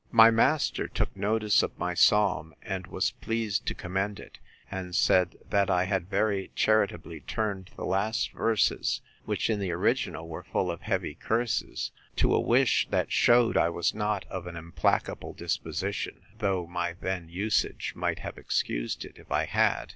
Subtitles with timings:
[0.11, 4.39] My master took notice of my psalm, and was pleased to commend it;
[4.71, 10.27] and said, That I had very charitably turned the last verses, which, in the original,
[10.27, 14.55] were full of heavy curses, to a wish that shewed I was not of an
[14.55, 19.89] implacable disposition though my then usage might have excused it, if I had.